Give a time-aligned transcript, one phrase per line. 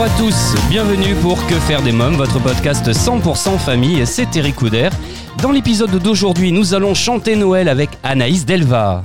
[0.00, 4.56] Bonjour à tous, bienvenue pour Que faire des mômes, votre podcast 100% famille, c'est Eric
[4.56, 4.88] Couder.
[5.42, 9.02] Dans l'épisode d'aujourd'hui, nous allons chanter Noël avec Anaïs Delva.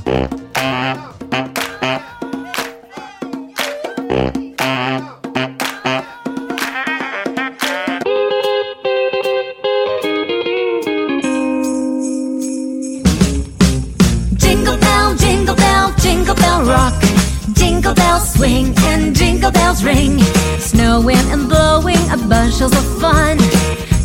[22.56, 23.38] A bushels of fun.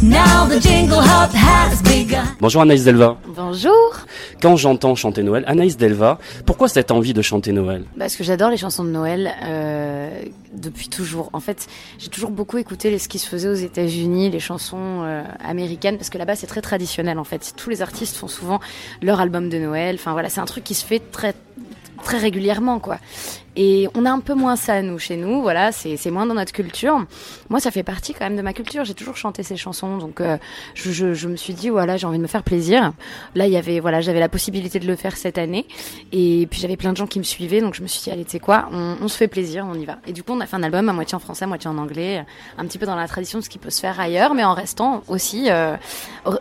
[0.02, 2.24] Now the jingle hop has begun.
[2.40, 3.16] Bonjour Anaïs Delva.
[3.28, 4.00] Bonjour
[4.40, 7.84] Quand j'entends chanter Noël, Anaïs Delva, pourquoi cette envie de chanter Noël?
[7.98, 10.22] Parce que j'adore les chansons de Noël euh,
[10.54, 11.30] depuis toujours.
[11.32, 15.22] En fait, j'ai toujours beaucoup écouté ce qui se faisait aux États-Unis, les chansons euh,
[15.44, 17.52] américaines, parce que là-bas c'est très traditionnel en fait.
[17.56, 18.58] Tous les artistes font souvent
[19.02, 19.96] leur album de Noël.
[19.96, 21.34] Enfin voilà, c'est un truc qui se fait très
[22.02, 22.98] très régulièrement quoi.
[23.56, 26.52] Et on a un peu moins ça nous chez nous, voilà, c'est moins dans notre
[26.52, 27.04] culture.
[27.48, 28.84] Moi, ça fait partie quand même de ma culture.
[28.84, 30.36] J'ai toujours chanté ces chansons, donc euh,
[30.74, 32.92] je, je, je me suis dit voilà, j'ai envie de me faire plaisir.
[33.34, 35.66] Là, il y avait voilà, j'avais la possibilité de le faire cette année,
[36.12, 38.24] et puis j'avais plein de gens qui me suivaient, donc je me suis dit allez,
[38.24, 39.98] tu sais quoi, on, on se fait plaisir, on y va.
[40.06, 41.78] Et du coup, on a fait un album à moitié en français, à moitié en
[41.78, 42.24] anglais,
[42.56, 44.54] un petit peu dans la tradition de ce qui peut se faire ailleurs, mais en
[44.54, 45.76] restant aussi euh,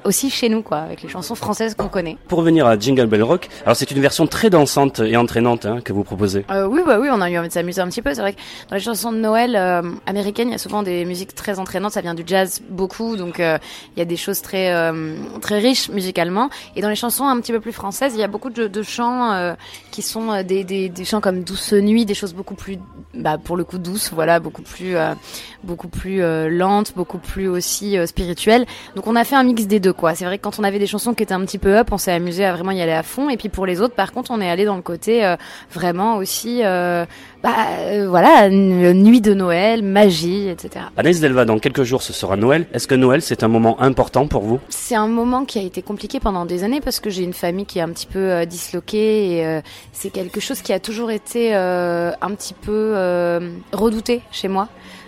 [0.04, 2.18] aussi chez nous quoi, avec les chansons françaises qu'on connaît.
[2.28, 5.82] Pour revenir à Jingle Bell Rock, alors c'est une version très dansante et entraînante hein,
[5.84, 6.46] que vous proposez.
[6.52, 8.14] Euh, oui, bah oui, on a eu envie de s'amuser un petit peu.
[8.14, 11.06] C'est vrai que dans les chansons de Noël euh, américaines, il y a souvent des
[11.06, 11.94] musiques très entraînantes.
[11.94, 13.58] Ça vient du jazz beaucoup, donc euh,
[13.96, 16.50] il y a des choses très euh, très riches musicalement.
[16.76, 19.56] Et dans les chansons un petit peu plus françaises, il y a beaucoup de, chants
[19.92, 22.78] qui sont des, des, chants comme Douce nuit, des choses beaucoup plus,
[23.14, 24.96] bah pour le coup douces, voilà, beaucoup plus
[25.64, 28.66] beaucoup plus lentes, beaucoup plus aussi spirituelles.
[28.96, 30.16] Donc on a fait un mix des deux, quoi.
[30.16, 31.98] C'est vrai que quand on avait des chansons qui étaient un petit peu up, on
[31.98, 33.30] s'est amusé à vraiment y aller à fond.
[33.30, 35.36] Et puis pour les autres, par contre, on est allé dans le côté
[35.72, 36.62] vraiment aussi,
[37.42, 40.86] bah euh, voilà, nuit de Noël, magie, etc.
[40.98, 42.68] Anaïs Delva, dans quelques jours ce sera Noël.
[42.74, 44.60] Est-ce que Noël c'est un moment important pour vous?
[44.70, 47.66] C'est un moment qui a été compliqué pendant des années parce que j'ai une famille
[47.66, 49.62] qui est un petit peu euh, disloquée et euh,
[49.94, 54.68] c'est quelque chose qui a toujours été euh, un petit peu euh, redouté chez moi,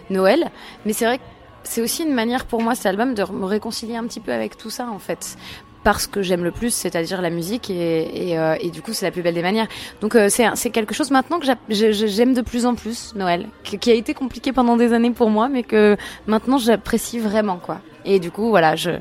[0.09, 0.51] Noël.
[0.85, 1.23] Mais c'est vrai que
[1.63, 4.57] c'est aussi une manière pour moi cet album de me réconcilier un petit peu avec
[4.57, 5.37] tout ça en fait
[5.83, 9.11] parce que j'aime le plus, c'est-à-dire la musique, et, euh, et du coup c'est la
[9.11, 9.67] plus belle des manières.
[10.01, 13.93] Donc euh, c'est quelque chose maintenant que j'aime de plus en plus Noël, qui a
[13.93, 15.97] été compliqué pendant des années pour moi, mais que
[16.27, 17.81] maintenant j'apprécie vraiment quoi.
[18.05, 18.91] Et du coup voilà, je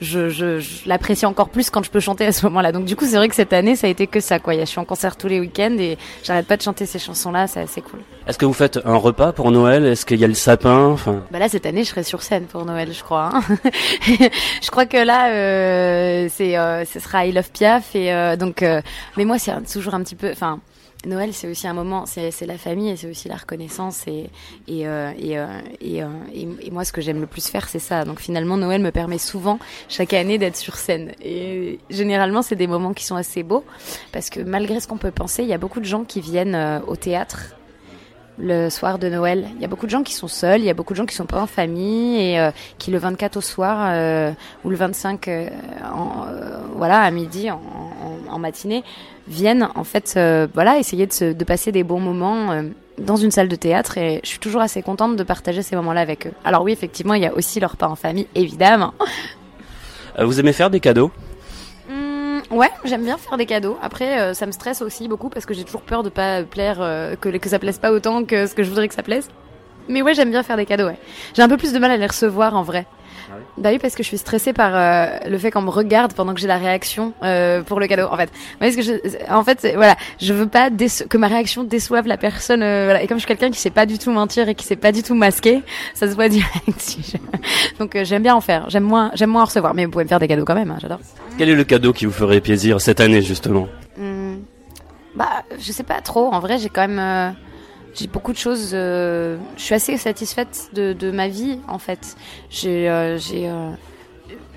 [0.00, 2.72] je, je, je l'apprécie encore plus quand je peux chanter à ce moment-là.
[2.72, 4.54] Donc du coup c'est vrai que cette année ça a été que ça quoi.
[4.54, 7.60] Je suis en concert tous les week-ends et j'arrête pas de chanter ces chansons-là, c'est
[7.60, 8.00] assez cool.
[8.26, 9.84] Est-ce que vous faites un repas pour Noël?
[9.86, 10.86] Est-ce qu'il y a le sapin?
[10.86, 13.30] Enfin, Bah là cette année je serai sur scène pour Noël je crois.
[13.34, 13.42] hein.
[14.62, 18.62] je crois que là euh, c'est euh, ce sera I Love Piaf et euh, donc
[18.62, 18.80] euh,
[19.16, 20.60] mais moi c'est toujours un petit peu enfin
[21.06, 24.24] Noël c'est aussi un moment c'est la famille et c'est aussi la reconnaissance euh,
[24.68, 28.56] euh, euh, et et moi ce que j'aime le plus faire c'est ça donc finalement
[28.56, 29.58] Noël me permet souvent
[29.88, 33.64] chaque année d'être sur scène et généralement c'est des moments qui sont assez beaux
[34.12, 36.82] parce que malgré ce qu'on peut penser il y a beaucoup de gens qui viennent
[36.86, 37.56] au théâtre
[38.38, 39.48] le soir de Noël.
[39.56, 41.06] Il y a beaucoup de gens qui sont seuls, il y a beaucoup de gens
[41.06, 43.88] qui sont pas en famille et qui le 24 au soir
[44.64, 45.48] ou le 25 euh,
[45.84, 46.26] en,
[46.74, 47.60] voilà à midi en,
[48.30, 48.84] en, matinée
[49.28, 52.62] viennent en fait euh, voilà essayer de, se, de passer des bons moments euh,
[52.98, 56.00] dans une salle de théâtre et je suis toujours assez contente de partager ces moments-là
[56.00, 56.32] avec eux.
[56.44, 58.94] Alors oui effectivement il y a aussi leur repas en famille évidemment.
[60.18, 61.10] euh, vous aimez faire des cadeaux?
[61.90, 63.76] Hum, ouais, j'aime bien faire des cadeaux.
[63.82, 66.78] Après, euh, ça me stresse aussi beaucoup parce que j'ai toujours peur de pas plaire,
[66.80, 69.28] euh, que, que ça plaise pas autant que ce que je voudrais que ça plaise.
[69.88, 70.98] Mais ouais, j'aime bien faire des cadeaux, ouais.
[71.34, 72.86] J'ai un peu plus de mal à les recevoir en vrai.
[73.58, 76.34] Bah oui, parce que je suis stressée par euh, le fait qu'on me regarde pendant
[76.34, 78.06] que j'ai la réaction euh, pour le cadeau.
[78.10, 78.92] En fait, Parce que je,
[79.30, 82.62] en fait, c'est- voilà, je veux pas que ma réaction déçoive la personne.
[82.62, 83.02] euh, voilà.
[83.02, 84.92] Et comme je suis quelqu'un qui sait pas du tout mentir et qui sait pas
[84.92, 85.62] du tout masquer,
[85.94, 86.78] ça se voit direct.
[86.78, 88.68] si je- Donc euh, j'aime bien en faire.
[88.70, 89.74] J'aime moins, j'aime moins en recevoir.
[89.74, 90.70] Mais vous pouvez me faire des cadeaux quand même.
[90.70, 91.00] hein, J'adore.
[91.38, 93.68] Quel est le cadeau qui vous ferait plaisir cette année justement?
[93.98, 94.36] Hmm.
[95.14, 96.30] Bah, je sais pas trop.
[96.32, 97.30] En vrai, j'ai quand même, euh,
[97.98, 98.70] j'ai beaucoup de choses.
[98.74, 102.16] euh, je suis assez satisfaite de, de ma vie, en fait.
[102.50, 103.70] J'ai, euh, j'ai, euh,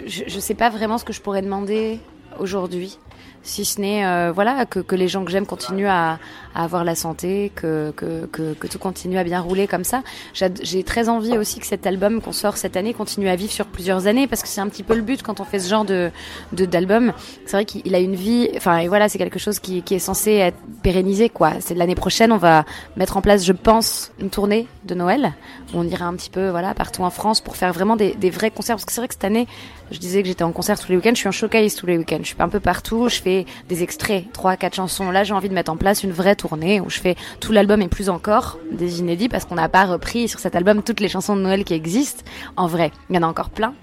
[0.06, 2.00] je, je sais pas vraiment ce que je pourrais demander
[2.40, 2.98] aujourd'hui.
[3.44, 6.20] Si ce n'est euh, voilà que, que les gens que j'aime continuent à,
[6.56, 10.02] avoir la santé, que, que, que, tout continue à bien rouler comme ça.
[10.34, 13.68] J'ai très envie aussi que cet album qu'on sort cette année continue à vivre sur
[13.68, 15.86] plusieurs années parce que c'est un petit peu le but quand on fait ce genre
[15.86, 16.12] de-
[16.52, 17.14] d'album.
[17.46, 20.00] C'est vrai qu'il a une vie, enfin et voilà, c'est quelque chose qui, qui est
[20.00, 21.54] censé être pérennisé quoi.
[21.60, 22.66] C'est l'année prochaine, on va
[22.98, 25.34] mettre en place, je pense, une tournée de Noël
[25.74, 28.32] où on ira un petit peu voilà partout en France pour faire vraiment des, des
[28.32, 29.48] vrais concerts parce que c'est vrai que cette année
[29.92, 31.98] je disais que j'étais en concert tous les week-ends, je suis en showcase tous les
[31.98, 32.20] week-ends.
[32.22, 35.12] Je suis un peu partout, je fais des extraits, trois, quatre chansons.
[35.12, 37.82] Là, j'ai envie de mettre en place une vraie tournée où je fais tout l'album
[37.82, 41.10] et plus encore des inédits parce qu'on n'a pas repris sur cet album toutes les
[41.10, 42.24] chansons de Noël qui existent.
[42.56, 43.74] En vrai, il y en a encore plein.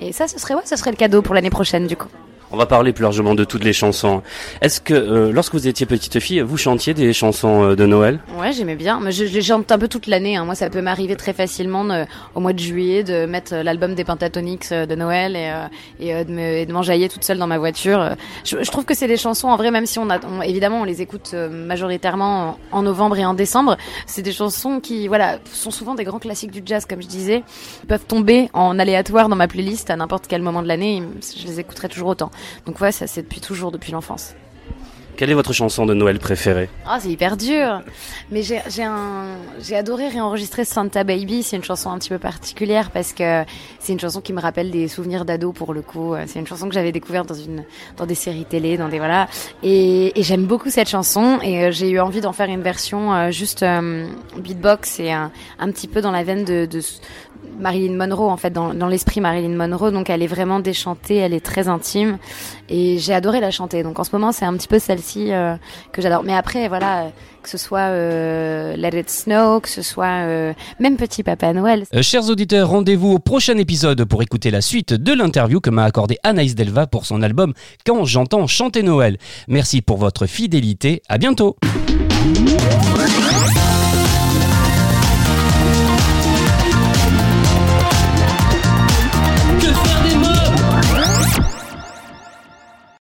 [0.00, 2.08] Et ça, ce serait ce serait le cadeau pour l'année prochaine du coup.
[2.54, 4.20] On va parler plus largement de toutes les chansons.
[4.60, 8.20] Est-ce que euh, lorsque vous étiez petite fille, vous chantiez des chansons euh, de Noël?
[8.38, 9.00] Ouais, j'aimais bien.
[9.00, 10.36] Mais je, les chante un peu toute l'année.
[10.36, 10.44] hein.
[10.44, 11.82] Moi, ça peut m'arriver très facilement
[12.34, 15.34] au mois de juillet de mettre euh, l'album des Pentatonix euh, de Noël
[15.98, 18.16] et, de me- m'enjailler toute seule dans ma voiture.
[18.44, 21.00] Je, trouve que c'est des chansons, en vrai, même si on a, évidemment, on les
[21.00, 25.94] écoute majoritairement en, en novembre et en décembre, c'est des chansons qui, voilà, sont souvent
[25.94, 27.42] des grands classiques du jazz, comme je disais,
[27.82, 31.02] Ils peuvent tomber en aléatoire dans ma playlist à n'importe quel moment de l'année.
[31.36, 32.30] Je les écouterai toujours autant.
[32.66, 34.34] Donc ouais, ça c'est depuis toujours, depuis l'enfance.
[35.16, 36.68] Quelle est votre chanson de Noël préférée?
[36.86, 37.82] Ah, c'est hyper dur.
[38.30, 41.42] Mais j'ai adoré réenregistrer Santa Baby.
[41.42, 43.44] C'est une chanson un petit peu particulière parce que
[43.78, 46.14] c'est une chanson qui me rappelle des souvenirs d'ado pour le coup.
[46.26, 47.34] C'est une chanson que j'avais découverte dans
[47.96, 49.28] dans des séries télé, dans des voilà.
[49.62, 53.30] Et, j'aime beaucoup cette chanson et euh, j'ai eu envie d'en faire une version euh,
[53.32, 54.06] juste euh,
[54.38, 56.68] beatbox et un, un petit peu dans la veine de,
[57.58, 61.34] Marilyn Monroe en fait dans, dans l'esprit Marilyn Monroe donc elle est vraiment déchantée elle
[61.34, 62.18] est très intime
[62.68, 65.01] et j'ai adoré la chanter donc en ce moment c'est un petit peu celle-ci
[65.32, 65.56] euh,
[65.92, 66.22] que j'adore.
[66.24, 67.10] Mais après voilà
[67.42, 71.84] que ce soit euh, Let It Snow que ce soit euh, même Petit Papa Noël.
[71.94, 75.84] Euh, Chers auditeurs, rendez-vous au prochain épisode pour écouter la suite de l'interview que m'a
[75.84, 77.52] accordé Anaïs Delva pour son album
[77.84, 79.18] Quand j'entends chanter Noël.
[79.48, 81.56] Merci pour votre fidélité, à bientôt